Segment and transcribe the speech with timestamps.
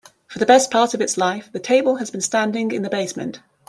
[0.25, 3.39] For the best part of its life, the table has been standing in the basement.